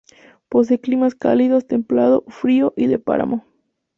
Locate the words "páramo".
2.97-3.45